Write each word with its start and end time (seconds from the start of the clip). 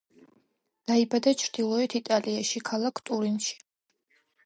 დაიბადა 0.91 1.35
ჩრდილოეთ 1.43 1.97
იტალიაში, 2.01 2.65
ქალაქ 2.73 3.07
ტურინში. 3.11 3.57